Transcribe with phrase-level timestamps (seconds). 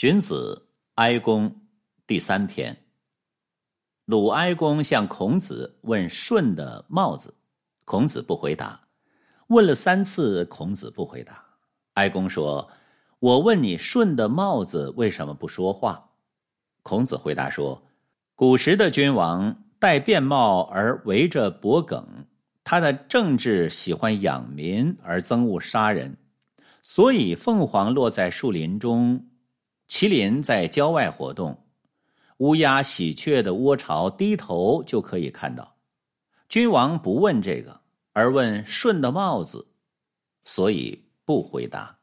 [0.00, 1.52] 荀子哀公
[2.06, 2.84] 第三篇。
[4.04, 7.34] 鲁哀公向孔子问舜的帽子，
[7.84, 8.80] 孔子不回答。
[9.48, 11.44] 问了三次，孔子不回答。
[11.94, 12.70] 哀公说
[13.18, 16.10] ：“我问你，舜的帽子为什么不说话？”
[16.84, 17.82] 孔子回答说
[18.36, 22.24] ：“古时的君王戴便帽而围着脖梗，
[22.62, 26.16] 他的政治喜欢养民而憎恶杀人，
[26.82, 29.24] 所以凤凰落在树林中。”
[29.88, 31.64] 麒麟在郊外活动，
[32.38, 35.76] 乌鸦、喜鹊的窝巢低头就可以看到。
[36.48, 37.80] 君王不问这个，
[38.12, 39.68] 而问舜的帽子，
[40.44, 41.97] 所以不回答。